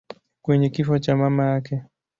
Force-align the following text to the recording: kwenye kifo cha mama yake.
kwenye 0.41 0.69
kifo 0.69 0.99
cha 0.99 1.17
mama 1.17 1.45
yake. 1.45 1.83